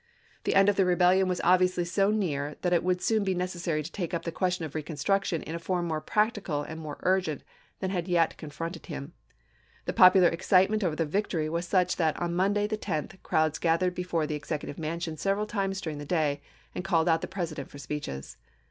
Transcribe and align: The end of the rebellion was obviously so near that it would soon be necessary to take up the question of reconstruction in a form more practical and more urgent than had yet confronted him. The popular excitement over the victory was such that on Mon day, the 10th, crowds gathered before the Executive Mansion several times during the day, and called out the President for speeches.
The 0.45 0.55
end 0.55 0.67
of 0.67 0.77
the 0.77 0.83
rebellion 0.83 1.27
was 1.27 1.39
obviously 1.43 1.85
so 1.85 2.09
near 2.09 2.55
that 2.63 2.73
it 2.73 2.83
would 2.83 3.03
soon 3.03 3.23
be 3.23 3.35
necessary 3.35 3.83
to 3.83 3.91
take 3.91 4.15
up 4.15 4.23
the 4.25 4.31
question 4.31 4.65
of 4.65 4.73
reconstruction 4.73 5.43
in 5.43 5.53
a 5.53 5.59
form 5.59 5.85
more 5.87 6.01
practical 6.01 6.63
and 6.63 6.81
more 6.81 6.97
urgent 7.03 7.43
than 7.81 7.91
had 7.91 8.07
yet 8.07 8.35
confronted 8.35 8.87
him. 8.87 9.13
The 9.85 9.93
popular 9.93 10.29
excitement 10.29 10.83
over 10.83 10.95
the 10.95 11.05
victory 11.05 11.49
was 11.49 11.67
such 11.67 11.97
that 11.97 12.19
on 12.19 12.33
Mon 12.33 12.53
day, 12.53 12.65
the 12.65 12.79
10th, 12.79 13.21
crowds 13.21 13.59
gathered 13.59 13.93
before 13.93 14.25
the 14.25 14.33
Executive 14.33 14.79
Mansion 14.79 15.17
several 15.17 15.45
times 15.45 15.79
during 15.81 15.99
the 15.99 16.03
day, 16.05 16.41
and 16.73 16.83
called 16.83 17.07
out 17.07 17.21
the 17.21 17.27
President 17.27 17.69
for 17.69 17.77
speeches. 17.77 18.37